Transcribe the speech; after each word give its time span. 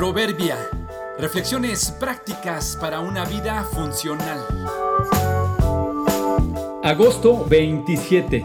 Proverbia. 0.00 0.56
Reflexiones 1.18 1.90
prácticas 2.00 2.74
para 2.80 3.00
una 3.00 3.26
vida 3.26 3.64
funcional. 3.64 4.38
Agosto 6.82 7.44
27. 7.44 8.42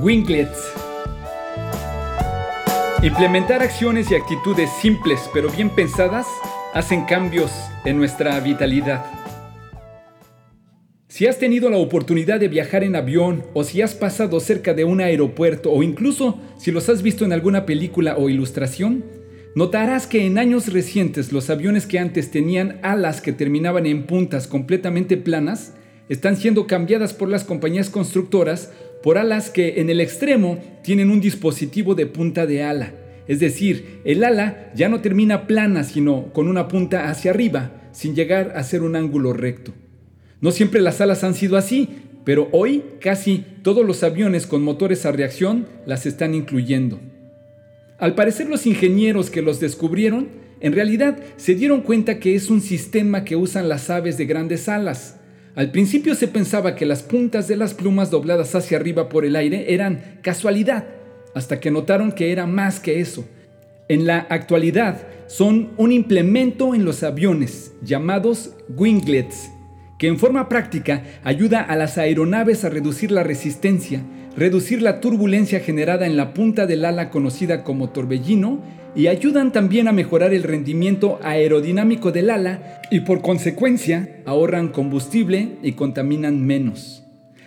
Winglets. 0.00 0.58
Implementar 3.04 3.62
acciones 3.62 4.10
y 4.10 4.16
actitudes 4.16 4.68
simples 4.82 5.30
pero 5.32 5.48
bien 5.48 5.70
pensadas 5.70 6.26
hacen 6.74 7.04
cambios 7.04 7.52
en 7.84 7.96
nuestra 7.96 8.40
vitalidad. 8.40 9.04
Si 11.06 11.28
has 11.28 11.38
tenido 11.38 11.70
la 11.70 11.76
oportunidad 11.76 12.40
de 12.40 12.48
viajar 12.48 12.82
en 12.82 12.96
avión 12.96 13.44
o 13.54 13.62
si 13.62 13.80
has 13.80 13.94
pasado 13.94 14.40
cerca 14.40 14.74
de 14.74 14.82
un 14.82 15.00
aeropuerto 15.00 15.70
o 15.70 15.84
incluso 15.84 16.40
si 16.58 16.72
los 16.72 16.88
has 16.88 17.02
visto 17.02 17.24
en 17.24 17.32
alguna 17.32 17.64
película 17.64 18.16
o 18.16 18.28
ilustración, 18.28 19.19
Notarás 19.54 20.06
que 20.06 20.26
en 20.26 20.38
años 20.38 20.72
recientes 20.72 21.32
los 21.32 21.50
aviones 21.50 21.86
que 21.86 21.98
antes 21.98 22.30
tenían 22.30 22.78
alas 22.82 23.20
que 23.20 23.32
terminaban 23.32 23.84
en 23.84 24.06
puntas 24.06 24.46
completamente 24.46 25.16
planas 25.16 25.74
están 26.08 26.36
siendo 26.36 26.68
cambiadas 26.68 27.14
por 27.14 27.28
las 27.28 27.42
compañías 27.42 27.90
constructoras 27.90 28.70
por 29.02 29.18
alas 29.18 29.50
que 29.50 29.80
en 29.80 29.90
el 29.90 30.00
extremo 30.00 30.58
tienen 30.84 31.10
un 31.10 31.20
dispositivo 31.20 31.96
de 31.96 32.06
punta 32.06 32.46
de 32.46 32.62
ala. 32.62 32.94
Es 33.26 33.40
decir, 33.40 34.00
el 34.04 34.22
ala 34.22 34.70
ya 34.76 34.88
no 34.88 35.00
termina 35.00 35.48
plana 35.48 35.82
sino 35.82 36.32
con 36.32 36.46
una 36.46 36.68
punta 36.68 37.10
hacia 37.10 37.32
arriba, 37.32 37.72
sin 37.90 38.14
llegar 38.14 38.52
a 38.54 38.62
ser 38.62 38.82
un 38.82 38.94
ángulo 38.94 39.32
recto. 39.32 39.72
No 40.40 40.52
siempre 40.52 40.80
las 40.80 41.00
alas 41.00 41.24
han 41.24 41.34
sido 41.34 41.56
así, 41.56 41.88
pero 42.24 42.48
hoy 42.52 42.84
casi 43.00 43.44
todos 43.62 43.84
los 43.84 44.04
aviones 44.04 44.46
con 44.46 44.62
motores 44.62 45.06
a 45.06 45.12
reacción 45.12 45.66
las 45.86 46.06
están 46.06 46.36
incluyendo. 46.36 47.00
Al 48.00 48.14
parecer 48.14 48.48
los 48.48 48.66
ingenieros 48.66 49.28
que 49.28 49.42
los 49.42 49.60
descubrieron 49.60 50.28
en 50.60 50.72
realidad 50.72 51.18
se 51.36 51.54
dieron 51.54 51.82
cuenta 51.82 52.18
que 52.18 52.34
es 52.34 52.48
un 52.48 52.62
sistema 52.62 53.24
que 53.24 53.36
usan 53.36 53.68
las 53.68 53.90
aves 53.90 54.16
de 54.16 54.24
grandes 54.24 54.68
alas. 54.70 55.16
Al 55.54 55.70
principio 55.70 56.14
se 56.14 56.26
pensaba 56.26 56.76
que 56.76 56.86
las 56.86 57.02
puntas 57.02 57.46
de 57.46 57.56
las 57.56 57.74
plumas 57.74 58.10
dobladas 58.10 58.54
hacia 58.54 58.78
arriba 58.78 59.10
por 59.10 59.26
el 59.26 59.36
aire 59.36 59.74
eran 59.74 60.18
casualidad, 60.22 60.86
hasta 61.34 61.60
que 61.60 61.70
notaron 61.70 62.12
que 62.12 62.32
era 62.32 62.46
más 62.46 62.80
que 62.80 63.00
eso. 63.00 63.26
En 63.88 64.06
la 64.06 64.18
actualidad 64.30 65.06
son 65.26 65.70
un 65.76 65.92
implemento 65.92 66.74
en 66.74 66.86
los 66.86 67.02
aviones 67.02 67.72
llamados 67.82 68.54
winglets, 68.68 69.50
que 69.98 70.06
en 70.06 70.18
forma 70.18 70.48
práctica 70.48 71.04
ayuda 71.22 71.60
a 71.60 71.76
las 71.76 71.98
aeronaves 71.98 72.64
a 72.64 72.70
reducir 72.70 73.10
la 73.10 73.24
resistencia 73.24 74.02
reducir 74.36 74.82
la 74.82 75.00
turbulencia 75.00 75.60
generada 75.60 76.06
en 76.06 76.16
la 76.16 76.32
punta 76.34 76.66
del 76.66 76.84
ala 76.84 77.10
conocida 77.10 77.64
como 77.64 77.90
torbellino 77.90 78.60
y 78.94 79.06
ayudan 79.06 79.52
también 79.52 79.88
a 79.88 79.92
mejorar 79.92 80.34
el 80.34 80.42
rendimiento 80.42 81.18
aerodinámico 81.22 82.12
del 82.12 82.30
ala 82.30 82.80
y 82.90 83.00
por 83.00 83.22
consecuencia 83.22 84.22
ahorran 84.26 84.68
combustible 84.68 85.56
y 85.62 85.72
contaminan 85.72 86.44
menos. 86.44 87.04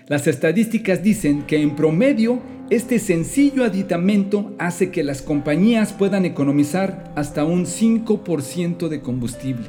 Las 0.08 0.28
estadísticas 0.28 1.04
dicen 1.04 1.44
que 1.44 1.62
en 1.62 1.76
promedio 1.76 2.42
este 2.70 3.00
sencillo 3.00 3.64
aditamento 3.64 4.54
hace 4.58 4.90
que 4.90 5.04
las 5.04 5.22
compañías 5.22 5.94
puedan 5.94 6.26
economizar 6.26 7.12
hasta 7.16 7.46
un 7.46 7.66
5% 7.66 8.88
de 8.88 9.02
combustible. 9.02 9.68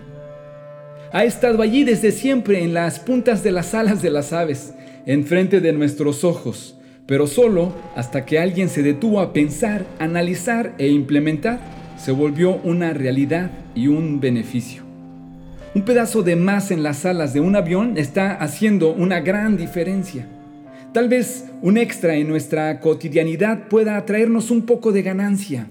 Ha 1.13 1.25
estado 1.25 1.63
allí 1.63 1.85
desde 1.85 2.13
siempre 2.13 2.63
en 2.63 2.75
las 2.75 2.99
puntas 2.99 3.43
de 3.45 3.53
las 3.53 3.75
alas 3.75 4.03
de 4.03 4.11
las 4.11 4.33
aves, 4.33 4.75
enfrente 5.07 5.61
de 5.61 5.73
nuestros 5.73 6.25
ojos, 6.25 6.77
pero 7.07 7.27
solo 7.27 7.75
hasta 7.95 8.25
que 8.25 8.39
alguien 8.39 8.69
se 8.69 8.83
detuvo 8.83 9.21
a 9.21 9.33
pensar, 9.33 9.85
analizar 9.99 10.75
e 10.79 10.89
implementar, 10.89 11.61
se 11.99 12.13
volvió 12.13 12.57
una 12.65 12.93
realidad 12.93 13.51
y 13.75 13.89
un 13.89 14.21
beneficio. 14.21 14.83
Un 15.75 15.83
pedazo 15.83 16.23
de 16.23 16.37
más 16.37 16.71
en 16.71 16.83
las 16.83 17.05
alas 17.05 17.35
de 17.35 17.41
un 17.41 17.57
avión 17.57 17.99
está 17.99 18.33
haciendo 18.35 18.93
una 18.93 19.21
gran 19.21 19.57
diferencia. 19.57 20.29
Tal 20.93 21.09
vez 21.09 21.47
un 21.63 21.77
extra 21.77 22.15
en 22.15 22.29
nuestra 22.29 22.79
cotidianidad 22.79 23.69
pueda 23.69 24.05
traernos 24.07 24.51
un 24.51 24.63
poco 24.63 24.93
de 24.93 25.03
ganancia. 25.03 25.69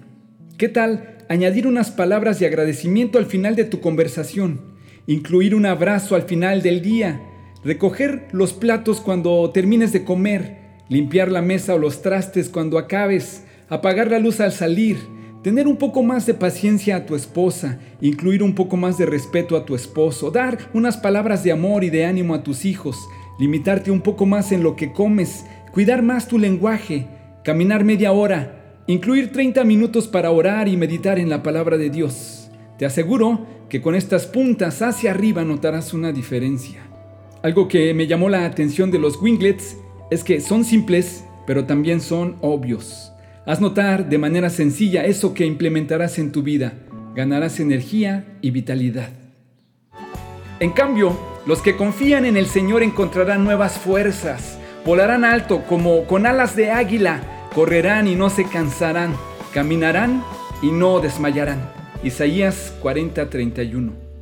¿Qué 0.58 0.68
tal 0.68 1.18
añadir 1.30 1.68
unas 1.68 1.90
palabras 1.90 2.40
de 2.40 2.46
agradecimiento 2.46 3.18
al 3.18 3.26
final 3.26 3.56
de 3.56 3.64
tu 3.64 3.80
conversación? 3.80 4.60
Incluir 5.08 5.56
un 5.56 5.66
abrazo 5.66 6.16
al 6.16 6.24
final 6.24 6.62
del 6.62 6.82
día. 6.82 7.22
Recoger 7.64 8.28
los 8.34 8.52
platos 8.52 9.00
cuando 9.00 9.50
termines 9.52 9.94
de 9.94 10.04
comer 10.04 10.63
limpiar 10.90 11.32
la 11.32 11.42
mesa 11.42 11.76
o 11.76 11.78
los 11.78 12.02
trastes 12.02 12.50
cuando 12.50 12.78
acabes, 12.78 13.44
apagar 13.70 14.10
la 14.12 14.20
luz 14.20 14.40
al 14.40 14.52
salir, 14.52 14.98
tener 15.44 15.68
un 15.68 15.78
poco 15.78 16.04
más 16.04 16.26
de 16.26 16.34
paciencia 16.34 16.96
a 16.96 17.06
tu 17.06 17.16
esposa, 17.16 17.80
incluir 18.02 18.44
un 18.44 18.56
poco 18.56 18.78
más 18.78 18.98
de 18.98 19.06
respeto 19.06 19.58
a 19.58 19.66
tu 19.66 19.76
esposo, 19.76 20.32
dar 20.32 20.58
unas 20.74 20.98
palabras 20.98 21.44
de 21.44 21.52
amor 21.52 21.84
y 21.84 21.90
de 21.90 22.06
ánimo 22.06 22.34
a 22.34 22.44
tus 22.44 22.66
hijos, 22.66 22.98
limitarte 23.40 23.92
un 23.92 24.02
poco 24.02 24.26
más 24.26 24.52
en 24.52 24.64
lo 24.64 24.76
que 24.76 24.94
comes, 24.94 25.46
cuidar 25.74 26.02
más 26.02 26.28
tu 26.28 26.40
lenguaje, 26.40 27.08
caminar 27.44 27.84
media 27.84 28.12
hora, 28.12 28.82
incluir 28.88 29.32
30 29.32 29.64
minutos 29.64 30.08
para 30.08 30.32
orar 30.32 30.68
y 30.68 30.78
meditar 30.78 31.20
en 31.20 31.30
la 31.30 31.44
palabra 31.44 31.78
de 31.78 31.90
Dios. 31.90 32.50
Te 32.78 32.86
aseguro 32.86 33.46
que 33.70 33.82
con 33.82 33.96
estas 33.96 34.28
puntas 34.28 34.82
hacia 34.82 35.12
arriba 35.12 35.44
notarás 35.44 35.94
una 35.94 36.12
diferencia. 36.12 36.82
Algo 37.42 37.68
que 37.68 37.94
me 37.94 38.08
llamó 38.08 38.30
la 38.30 38.46
atención 38.46 38.92
de 38.92 39.00
los 39.00 39.22
winglets 39.22 39.78
es 40.14 40.24
que 40.24 40.40
son 40.42 40.64
simples, 40.64 41.26
pero 41.46 41.66
también 41.66 42.00
son 42.00 42.38
obvios. 42.42 43.12
Haz 43.46 43.60
notar 43.60 44.10
de 44.10 44.18
manera 44.18 44.50
sencilla 44.50 45.06
eso 45.06 45.34
que 45.34 45.46
implementarás 45.46 46.20
en 46.20 46.32
tu 46.32 46.44
vida. 46.44 46.74
Ganarás 47.16 47.60
energía 47.60 48.38
y 48.42 48.52
vitalidad. 48.52 49.10
En 50.60 50.72
cambio, 50.72 51.18
los 51.46 51.62
que 51.62 51.76
confían 51.76 52.26
en 52.26 52.38
el 52.38 52.46
Señor 52.46 52.84
encontrarán 52.84 53.44
nuevas 53.44 53.78
fuerzas, 53.78 54.58
volarán 54.86 55.26
alto 55.26 55.64
como 55.68 56.06
con 56.06 56.26
alas 56.26 56.56
de 56.56 56.72
águila, 56.72 57.50
correrán 57.54 58.08
y 58.08 58.16
no 58.16 58.30
se 58.30 58.46
cansarán, 58.46 59.14
caminarán 59.54 60.24
y 60.62 60.72
no 60.72 61.02
desmayarán. 61.02 61.70
Isaías 62.04 62.74
40:31 62.82 64.13